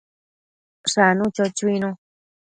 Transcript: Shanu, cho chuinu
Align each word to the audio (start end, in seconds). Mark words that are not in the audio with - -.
Shanu, 0.91 1.23
cho 1.35 1.43
chuinu 1.55 1.89